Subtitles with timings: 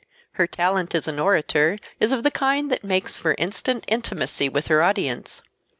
[0.31, 4.65] Her talent as an orator is of the kind that makes for instant intimacy with
[4.65, 5.43] her audience.